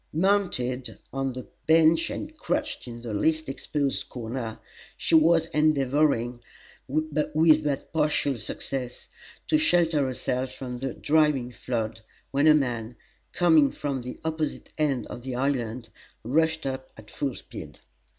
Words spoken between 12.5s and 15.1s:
man, coming from the opposite end